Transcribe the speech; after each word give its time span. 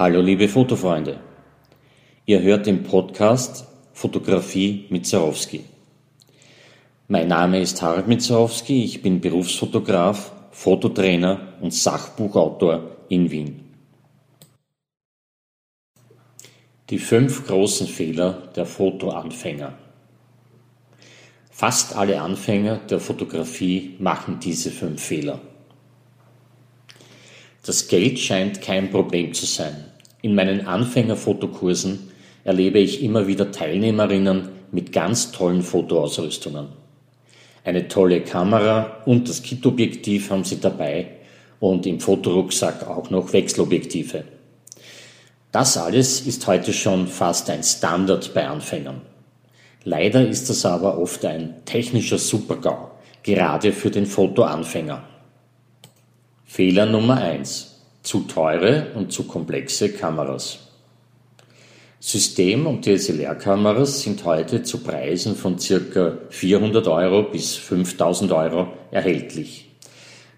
Hallo 0.00 0.22
liebe 0.22 0.48
Fotofreunde. 0.48 1.20
Ihr 2.24 2.40
hört 2.40 2.64
den 2.64 2.84
Podcast 2.84 3.66
Fotografie 3.92 4.86
mit 4.88 5.06
Zarowski. 5.06 5.66
Mein 7.06 7.28
Name 7.28 7.60
ist 7.60 7.82
Harald 7.82 8.08
Mitzarowski, 8.08 8.82
ich 8.82 9.02
bin 9.02 9.20
Berufsfotograf, 9.20 10.32
Fototrainer 10.52 11.52
und 11.60 11.74
Sachbuchautor 11.74 12.96
in 13.10 13.30
Wien. 13.30 13.60
Die 16.88 16.98
fünf 16.98 17.46
großen 17.46 17.86
Fehler 17.86 18.48
der 18.56 18.64
Fotoanfänger. 18.64 19.74
Fast 21.50 21.94
alle 21.94 22.22
Anfänger 22.22 22.78
der 22.88 23.00
Fotografie 23.00 23.96
machen 23.98 24.40
diese 24.40 24.70
fünf 24.70 25.02
Fehler. 25.02 25.40
Das 27.66 27.88
Geld 27.88 28.18
scheint 28.18 28.62
kein 28.62 28.90
Problem 28.90 29.34
zu 29.34 29.44
sein. 29.44 29.89
In 30.22 30.34
meinen 30.34 30.66
Anfängerfotokursen 30.66 32.10
erlebe 32.44 32.78
ich 32.78 33.02
immer 33.02 33.26
wieder 33.26 33.50
Teilnehmerinnen 33.50 34.48
mit 34.72 34.92
ganz 34.92 35.32
tollen 35.32 35.62
Fotoausrüstungen. 35.62 36.68
Eine 37.64 37.88
tolle 37.88 38.22
Kamera 38.22 39.02
und 39.06 39.28
das 39.28 39.42
Kitobjektiv 39.42 40.30
haben 40.30 40.44
sie 40.44 40.60
dabei 40.60 41.08
und 41.58 41.86
im 41.86 42.00
Fotorucksack 42.00 42.88
auch 42.88 43.10
noch 43.10 43.32
Wechselobjektive. 43.32 44.24
Das 45.52 45.76
alles 45.76 46.20
ist 46.22 46.46
heute 46.46 46.72
schon 46.72 47.06
fast 47.06 47.50
ein 47.50 47.62
Standard 47.62 48.32
bei 48.34 48.46
Anfängern. 48.46 49.02
Leider 49.84 50.26
ist 50.26 50.48
das 50.48 50.64
aber 50.64 50.98
oft 50.98 51.24
ein 51.24 51.64
technischer 51.64 52.18
Supergau, 52.18 52.92
gerade 53.22 53.72
für 53.72 53.90
den 53.90 54.06
Fotoanfänger. 54.06 55.02
Fehler 56.44 56.86
Nummer 56.86 57.16
eins: 57.16 57.69
Zu 58.02 58.20
teure 58.20 58.92
und 58.94 59.12
zu 59.12 59.24
komplexe 59.24 59.92
Kameras. 59.92 60.58
System- 62.02 62.66
und 62.66 62.86
DSLR-Kameras 62.86 64.00
sind 64.00 64.24
heute 64.24 64.62
zu 64.62 64.78
Preisen 64.78 65.36
von 65.36 65.58
circa 65.58 66.16
400 66.30 66.88
Euro 66.88 67.24
bis 67.24 67.56
5000 67.56 68.32
Euro 68.32 68.68
erhältlich. 68.90 69.70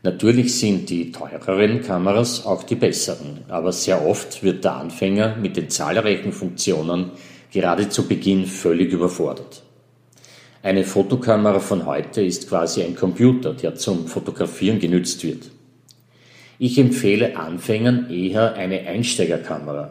Natürlich 0.03 0.59
sind 0.59 0.91
die 0.91 1.13
teureren 1.13 1.81
Kameras 1.81 2.45
auch 2.45 2.65
die 2.65 2.75
besseren, 2.75 3.45
aber 3.47 3.71
sehr 3.71 4.05
oft 4.05 4.43
wird 4.43 4.65
der 4.65 4.75
Anfänger 4.75 5.37
mit 5.37 5.57
den 5.57 5.71
zahlreichen 5.71 6.33
Funktionen 6.33 7.13
gerade 7.53 7.89
zu 7.89 8.09
Beginn 8.09 8.47
völlig 8.47 8.93
überfordert. 8.93 9.63
Eine 10.65 10.83
Fotokamera 10.83 11.61
von 11.61 11.87
heute 11.87 12.23
ist 12.23 12.49
quasi 12.49 12.83
ein 12.83 12.97
Computer, 12.97 13.55
der 13.55 13.77
zum 13.77 14.09
Fotografieren 14.09 14.81
genützt 14.81 15.23
wird. 15.23 15.51
Ich 16.65 16.79
empfehle 16.79 17.37
Anfängern 17.37 18.09
eher 18.09 18.55
eine 18.55 18.87
Einsteigerkamera. 18.87 19.91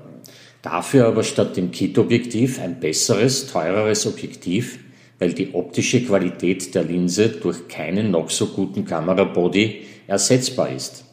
Dafür 0.61 1.05
aber 1.07 1.25
statt 1.25 1.57
dem 1.57 1.71
Kit-Objektiv 1.71 2.61
ein 2.61 2.79
besseres, 2.79 3.47
teureres 3.47 4.07
Objektiv, 4.07 4.79
weil 5.19 5.33
die 5.33 5.53
optische 5.53 6.01
Qualität 6.01 6.73
der 6.73 6.85
Linse 6.85 7.27
durch 7.27 7.67
keinen 7.67 8.11
noch 8.11 8.29
so 8.29 8.47
guten 8.47 8.85
Kamerabody 8.85 9.81
ersetzbar 10.07 10.71
ist. 10.71 11.03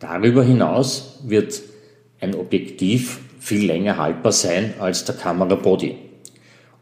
Darüber 0.00 0.42
hinaus 0.42 1.20
wird 1.24 1.62
ein 2.20 2.34
Objektiv 2.34 3.20
viel 3.38 3.66
länger 3.66 3.98
haltbar 3.98 4.32
sein 4.32 4.74
als 4.80 5.04
der 5.04 5.14
Kamerabody. 5.14 5.94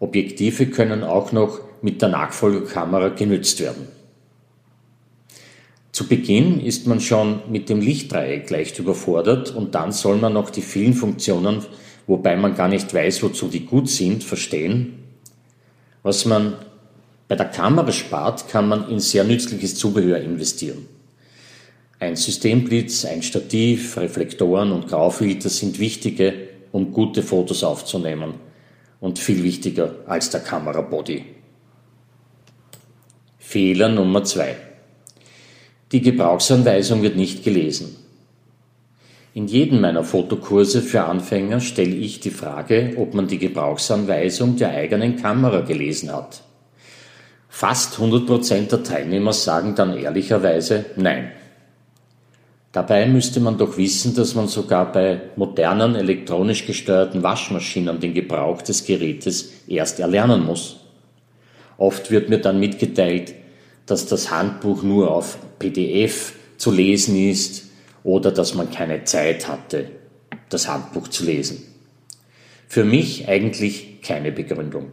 Objektive 0.01 0.69
können 0.69 1.05
auch 1.05 1.33
noch 1.33 1.61
mit 1.83 2.01
der 2.01 2.09
Nachfolgerkamera 2.09 3.09
genützt 3.09 3.61
werden. 3.61 3.94
Zu 5.95 6.09
Beginn 6.09 6.59
ist 6.59 6.89
man 6.89 6.99
schon 6.99 7.43
mit 7.53 7.69
dem 7.69 7.81
Lichtdreieck 7.81 8.51
leicht 8.51 8.81
überfordert 8.81 9.55
und 9.55 9.77
dann 9.77 9.93
soll 9.93 10.17
man 10.17 10.33
noch 10.33 10.51
die 10.51 10.61
vielen 10.61 10.93
Funktionen, 10.93 11.65
wobei 12.09 12.35
man 12.35 12.57
gar 12.57 12.67
nicht 12.67 12.93
weiß, 12.93 13.23
wozu 13.23 13.47
die 13.47 13.65
gut 13.65 13.89
sind, 13.89 14.25
verstehen. 14.25 15.05
Was 16.03 16.25
man 16.25 16.55
bei 17.29 17.37
der 17.37 17.47
Kamera 17.47 17.93
spart, 17.93 18.49
kann 18.49 18.67
man 18.67 18.91
in 18.91 18.99
sehr 18.99 19.23
nützliches 19.23 19.77
Zubehör 19.77 20.19
investieren. 20.19 20.89
Ein 22.01 22.17
Systemblitz, 22.17 23.05
ein 23.05 23.23
Stativ, 23.23 23.97
Reflektoren 23.97 24.73
und 24.73 24.89
Graufilter 24.89 25.49
sind 25.49 25.79
wichtige, 25.79 26.49
um 26.73 26.91
gute 26.91 27.23
Fotos 27.23 27.63
aufzunehmen 27.63 28.35
und 28.99 29.21
viel 29.21 29.45
wichtiger 29.45 29.95
als 30.07 30.29
der 30.29 30.41
Kamerabody. 30.41 31.25
Fehler 33.39 33.91
Nummer 33.91 34.25
zwei. 34.25 34.57
Die 35.93 36.01
Gebrauchsanweisung 36.01 37.03
wird 37.03 37.17
nicht 37.17 37.45
gelesen. 37.45 37.97
In 39.35 39.49
jedem 39.49 39.81
meiner 39.81 40.05
Fotokurse 40.05 40.81
für 40.81 41.05
Anfänger 41.05 41.61
stelle 41.61 41.97
ich 41.97 42.21
die 42.21 42.31
Frage, 42.31 42.95
ob 42.97 43.15
man 43.15 43.27
die 43.27 43.39
Gebrauchsanweisung 43.39 44.57
der 44.57 44.71
eigenen 44.71 45.17
Kamera 45.17 45.61
gelesen 45.61 46.13
hat. 46.13 46.43
Fast 47.49 47.99
100% 47.99 48.69
der 48.69 48.83
Teilnehmer 48.85 49.33
sagen 49.33 49.75
dann 49.75 49.97
ehrlicherweise 49.97 50.87
Nein. 50.97 51.33
Dabei 52.71 53.07
müsste 53.07 53.39
man 53.39 53.59
doch 53.59 53.77
wissen, 53.77 54.17
dass 54.17 54.35
man 54.35 54.49
sogar 54.49 54.91
bei 54.91 55.21
modernen 55.37 55.95
elektronisch 55.95 56.67
gesteuerten 56.67 57.23
Waschmaschinen 57.23 58.01
den 58.01 58.15
Gebrauch 58.15 58.63
des 58.63 58.85
Gerätes 58.85 59.53
erst 59.69 60.01
erlernen 60.01 60.45
muss. 60.45 60.81
Oft 61.77 62.11
wird 62.11 62.29
mir 62.29 62.39
dann 62.39 62.59
mitgeteilt, 62.59 63.35
dass 63.87 64.07
das 64.07 64.31
Handbuch 64.31 64.83
nur 64.83 65.11
auf 65.11 65.39
PDF 65.59 66.35
zu 66.57 66.71
lesen 66.71 67.17
ist 67.17 67.65
oder 68.03 68.31
dass 68.31 68.55
man 68.55 68.71
keine 68.71 69.05
Zeit 69.05 69.49
hatte, 69.49 69.91
das 70.49 70.69
Handbuch 70.69 71.09
zu 71.09 71.25
lesen. 71.25 71.63
Für 72.69 72.85
mich 72.85 73.29
eigentlich 73.29 74.01
keine 74.03 74.33
Begründung. 74.33 74.93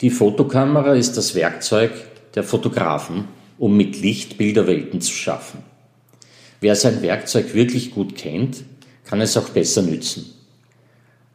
Die 0.00 0.10
Fotokamera 0.10 0.94
ist 0.94 1.16
das 1.16 1.34
Werkzeug 1.34 1.92
der 2.34 2.42
Fotografen, 2.42 3.28
um 3.58 3.76
mit 3.76 4.00
Licht 4.00 4.36
Bilderwelten 4.36 5.00
zu 5.00 5.12
schaffen. 5.12 5.62
Wer 6.60 6.74
sein 6.76 7.02
Werkzeug 7.02 7.54
wirklich 7.54 7.92
gut 7.92 8.16
kennt, 8.16 8.64
kann 9.04 9.20
es 9.20 9.36
auch 9.36 9.50
besser 9.50 9.82
nützen. 9.82 10.32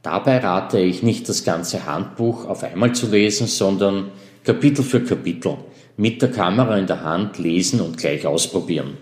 Dabei 0.04 0.38
rate 0.38 0.80
ich 0.80 1.04
nicht, 1.04 1.28
das 1.28 1.44
ganze 1.44 1.86
Handbuch 1.86 2.46
auf 2.46 2.64
einmal 2.64 2.94
zu 2.94 3.10
lesen, 3.10 3.48
sondern 3.48 4.12
Kapitel 4.44 4.84
für 4.84 5.02
Kapitel 5.04 5.58
mit 5.98 6.22
der 6.22 6.32
Kamera 6.32 6.78
in 6.78 6.88
der 6.88 7.04
Hand 7.04 7.40
lesen 7.40 7.82
und 7.82 7.98
gleich 7.98 8.26
ausprobieren. 8.26 8.98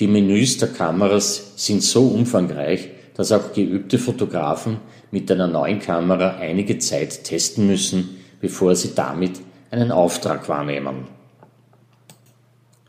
Die 0.00 0.08
Menüs 0.08 0.58
der 0.58 0.68
Kameras 0.68 1.52
sind 1.56 1.82
so 1.82 2.08
umfangreich, 2.08 2.90
dass 3.14 3.32
auch 3.32 3.52
geübte 3.52 3.98
Fotografen 3.98 4.78
mit 5.10 5.30
einer 5.30 5.48
neuen 5.48 5.80
Kamera 5.80 6.36
einige 6.36 6.78
Zeit 6.78 7.24
testen 7.24 7.66
müssen, 7.66 8.18
bevor 8.40 8.76
sie 8.76 8.94
damit 8.94 9.40
einen 9.70 9.90
Auftrag 9.90 10.48
wahrnehmen. 10.48 11.06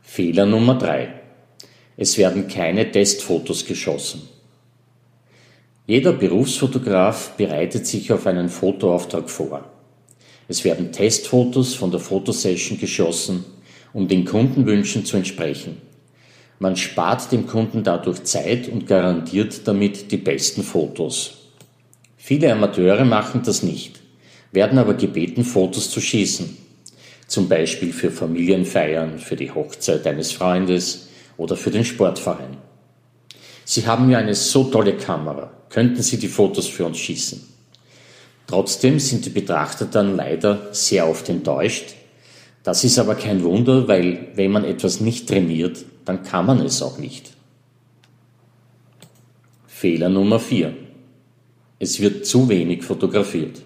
Fehler 0.02 0.46
Nummer 0.46 0.76
drei: 0.76 1.14
Es 1.98 2.18
werden 2.18 2.48
keine 2.48 2.92
Testfotos 2.92 3.66
geschossen. 3.66 4.22
Jeder 5.90 6.14
Berufsfotograf 6.14 7.32
bereitet 7.32 7.88
sich 7.88 8.14
auf 8.14 8.28
einen 8.28 8.50
Fotoauftrag 8.50 9.28
vor. 9.28 9.64
Es 10.48 10.64
werden 10.64 10.92
Testfotos 10.92 11.74
von 11.74 11.90
der 11.90 12.00
Fotosession 12.00 12.80
geschossen, 12.80 13.44
um 13.92 14.08
den 14.08 14.24
Kundenwünschen 14.24 15.04
zu 15.04 15.18
entsprechen. 15.18 15.78
Man 16.60 16.76
spart 16.76 17.32
dem 17.32 17.48
Kunden 17.48 17.84
dadurch 17.84 18.24
Zeit 18.26 18.68
und 18.70 18.86
garantiert 18.86 19.68
damit 19.68 20.12
die 20.12 20.18
besten 20.18 20.62
Fotos. 20.62 21.50
Viele 22.18 22.54
Amateure 22.54 23.04
machen 23.04 23.42
das 23.44 23.64
nicht, 23.64 24.00
werden 24.52 24.78
aber 24.78 24.94
gebeten, 24.94 25.44
Fotos 25.44 25.90
zu 25.90 26.02
schießen. 26.02 26.56
Zum 27.26 27.50
Beispiel 27.50 27.94
für 27.94 28.12
Familienfeiern, 28.12 29.18
für 29.18 29.36
die 29.36 29.50
Hochzeit 29.50 30.06
eines 30.06 30.34
Freundes 30.34 31.10
oder 31.36 31.56
für 31.56 31.72
den 31.72 31.84
Sportverein. 31.84 32.58
Sie 33.66 33.88
haben 33.88 34.12
ja 34.12 34.19
eine 34.19 34.36
so 34.36 34.66
tolle 34.66 34.96
Kamera. 34.96 35.54
Könnten 35.69 36.01
Sie 36.01 36.18
die 36.18 36.27
Fotos 36.27 36.68
für 36.68 36.86
uns 36.86 36.98
schießen? 36.98 37.42
Trotzdem 38.48 39.00
sind 39.00 39.25
die 39.25 39.30
Betrachter 39.30 39.86
dann 39.86 40.16
leider 40.16 40.74
sehr 40.74 41.07
oft 41.07 41.30
enttäuscht. 41.30 41.94
Das 42.63 42.83
ist 42.83 42.98
aber 42.98 43.16
kein 43.16 43.44
Wunder, 43.44 43.88
weil 43.88 44.30
wenn 44.36 44.51
man 44.51 44.66
etwas 44.66 45.00
nicht 45.00 45.30
trainiert, 45.30 45.86
dann 46.06 46.24
kann 46.24 46.48
man 46.48 46.60
es 46.62 46.81
auch 46.81 46.98
nicht. 46.98 47.31
Fehler 49.68 50.10
Nummer 50.10 50.39
4. 50.39 50.74
Es 51.77 52.00
wird 52.00 52.25
zu 52.25 52.50
wenig 52.50 52.83
fotografiert. 52.83 53.62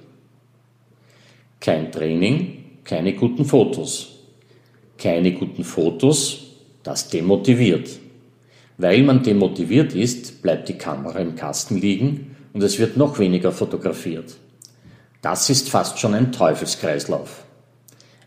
Kein 1.60 1.92
Training, 1.92 2.66
keine 2.84 3.14
guten 3.14 3.46
Fotos. 3.46 4.10
Keine 4.98 5.32
guten 5.32 5.64
Fotos, 5.64 6.40
das 6.84 7.08
demotiviert. 7.10 7.90
Weil 8.78 9.04
man 9.04 9.24
demotiviert 9.24 9.94
ist, 9.94 10.42
bleibt 10.42 10.70
die 10.70 10.78
Kamera 10.78 11.20
im 11.20 11.36
Kasten 11.36 11.78
liegen 11.78 12.36
und 12.54 12.64
es 12.64 12.80
wird 12.80 12.98
noch 12.98 13.20
weniger 13.20 13.52
fotografiert. 13.52 14.36
Das 15.22 15.50
ist 15.50 15.70
fast 15.70 16.00
schon 16.00 16.14
ein 16.14 16.32
Teufelskreislauf. 16.32 17.46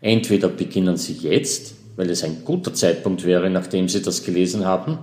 Entweder 0.01 0.47
beginnen 0.47 0.97
Sie 0.97 1.13
jetzt, 1.13 1.75
weil 1.95 2.09
es 2.09 2.23
ein 2.23 2.43
guter 2.45 2.73
Zeitpunkt 2.73 3.25
wäre, 3.25 3.49
nachdem 3.49 3.89
Sie 3.89 4.01
das 4.01 4.23
gelesen 4.23 4.65
haben, 4.65 4.99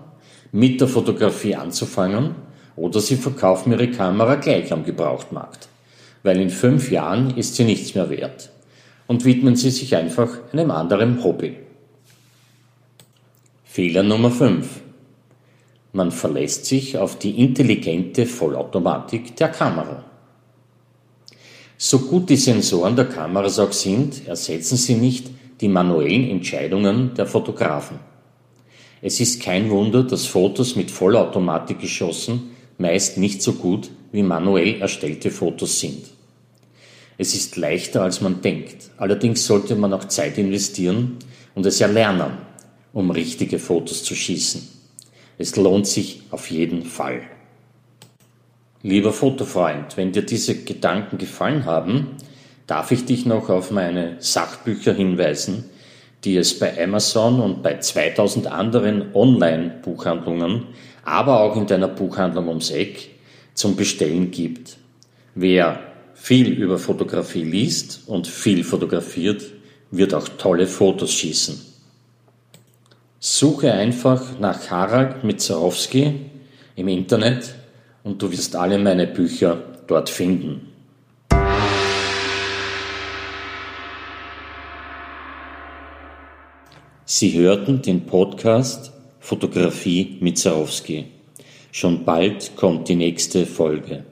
mit 0.52 0.81
der 0.81 0.88
Fotografie 0.88 1.56
anzufangen 1.56 2.37
oder 2.76 3.00
Sie 3.00 3.17
verkaufen 3.17 3.73
Ihre 3.73 3.91
Kamera 3.91 4.37
gleich 4.37 4.73
am 4.73 4.85
Gebrauchtmarkt, 4.85 5.69
weil 6.23 6.41
in 6.41 6.50
fünf 6.50 6.91
Jahren 6.91 7.37
ist 7.37 7.56
sie 7.56 7.64
nichts 7.64 7.94
mehr 7.94 8.08
wert 8.11 8.50
und 9.06 9.25
widmen 9.25 9.56
Sie 9.56 9.70
sich 9.70 9.96
einfach 9.96 10.29
einem 10.52 10.70
anderen 10.70 11.23
Hobby. 11.23 11.56
Fehler 13.64 14.05
Nummer 14.05 14.31
5. 14.31 14.84
Man 15.94 16.11
verlässt 16.11 16.67
sich 16.67 16.99
auf 16.99 17.20
die 17.20 17.41
intelligente 17.41 18.26
Vollautomatik 18.26 19.37
der 19.37 19.49
Kamera. 19.49 20.05
So 21.79 22.00
gut 22.00 22.29
die 22.31 22.37
Sensoren 22.37 22.96
der 22.96 23.05
Kameras 23.05 23.61
auch 23.61 23.70
sind, 23.70 24.26
ersetzen 24.26 24.76
sie 24.76 24.96
nicht 24.96 25.31
die 25.61 25.69
manuellen 25.69 26.29
Entscheidungen 26.29 27.14
der 27.14 27.26
Fotografen. 27.26 28.00
Es 29.02 29.20
ist 29.20 29.41
kein 29.41 29.70
Wunder, 29.70 30.02
dass 30.02 30.26
Fotos 30.26 30.75
mit 30.75 30.91
Vollautomatik 30.91 31.79
geschossen 31.79 32.50
meist 32.76 33.17
nicht 33.17 33.41
so 33.41 33.52
gut 33.52 33.88
wie 34.11 34.25
manuell 34.25 34.81
erstellte 34.81 35.31
Fotos 35.31 35.79
sind. 35.79 36.06
Es 37.19 37.37
ist 37.37 37.55
leichter, 37.55 38.02
als 38.02 38.20
man 38.20 38.41
denkt. 38.41 38.91
Allerdings 38.96 39.46
sollte 39.46 39.76
man 39.76 39.93
auch 39.93 40.06
Zeit 40.06 40.38
investieren 40.38 41.19
und 41.55 41.64
es 41.67 41.81
erlernen, 41.81 42.32
um 42.93 43.12
richtige 43.12 43.61
Fotos 43.61 44.02
zu 44.02 44.17
schießen. 44.17 44.74
Es 45.39 45.57
lohnt 45.57 45.87
sich 45.87 46.23
auf 46.31 46.51
jeden 46.51 46.83
Fall. 46.83 47.23
Lieber 48.83 49.13
Fotofreund, 49.13 49.97
wenn 49.97 50.13
dir 50.13 50.23
diese 50.23 50.63
Gedanken 50.65 51.19
gefallen 51.19 51.65
haben, 51.65 52.17
darf 52.67 52.93
ich 52.93 53.05
dich 53.05 53.27
noch 53.27 53.49
auf 53.49 53.71
meine 53.71 54.17
Sachbücher 54.19 54.93
hinweisen, 54.93 55.65
die 56.25 56.37
es 56.37 56.59
bei 56.59 56.83
Amazon 56.83 57.41
und 57.41 57.63
bei 57.63 57.79
2000 57.79 58.47
anderen 58.47 59.15
Online-Buchhandlungen, 59.15 60.67
aber 61.05 61.41
auch 61.41 61.57
in 61.57 61.67
deiner 61.67 61.89
Buchhandlung 61.89 62.49
ums 62.49 62.71
Eck 62.71 63.11
zum 63.55 63.77
Bestellen 63.77 64.31
gibt. 64.31 64.77
Wer 65.35 65.81
viel 66.15 66.49
über 66.49 66.79
Fotografie 66.79 67.45
liest 67.45 68.03
und 68.07 68.27
viel 68.27 68.65
fotografiert, 68.65 69.43
wird 69.91 70.15
auch 70.15 70.29
tolle 70.39 70.67
Fotos 70.67 71.13
schießen. 71.13 71.74
Suche 73.37 73.73
einfach 73.73 74.39
nach 74.39 74.71
Harald 74.71 75.25
Mitzarowski 75.25 76.21
im 76.77 76.87
Internet 76.87 77.57
und 78.05 78.23
du 78.23 78.31
wirst 78.31 78.55
alle 78.55 78.79
meine 78.79 79.09
Bücher 79.09 79.61
dort 79.89 80.09
finden. 80.09 80.69
Sie 87.05 87.37
hörten 87.37 87.83
den 87.83 88.07
Podcast 88.07 88.93
Fotografie 89.19 90.17
mit 90.21 90.39
Zarowski. 90.39 91.07
Schon 91.73 92.05
bald 92.05 92.55
kommt 92.55 92.89
die 92.89 92.95
nächste 92.95 93.47
Folge. 93.47 94.05